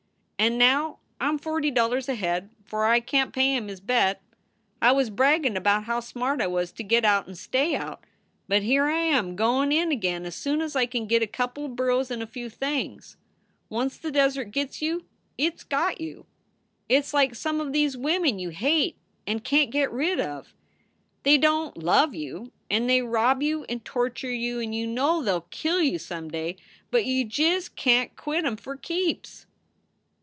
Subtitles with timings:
[0.43, 4.23] "And now I m forty dollars ahead, for I can t pay him his bet.
[4.81, 8.03] I was braggin about how smart I was to git out and stay out.
[8.47, 11.65] But here I am goin in again as soon as I can git a couple
[11.67, 13.17] of burros and a few things.
[13.69, 15.05] Once the desert gits you,
[15.37, 16.25] it s got you.
[16.89, 18.95] It s like some of these women you hate
[19.27, 20.55] and can t git red of.
[21.21, 25.21] They don t love you and they rob you and torture you and you know
[25.21, 26.55] they ll kill you some day,
[26.89, 29.45] but you just can t quit em for keeps."